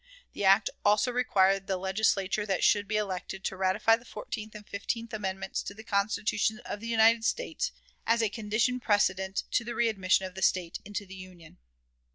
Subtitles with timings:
[0.33, 4.67] The act also required the Legislature that should be elected to ratify the fourteenth and
[4.67, 7.71] fifteenth amendments to the Constitution of the United States,
[8.07, 11.59] as a condition precedent "to the readmission of the State into the Union."